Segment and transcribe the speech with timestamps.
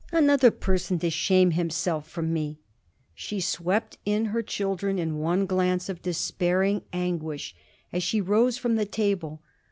[0.11, 2.57] Another person to shame himself from me!"
[3.13, 7.53] She swept in her children in one glance of despairing anguish
[7.93, 9.43] as she rose from the table.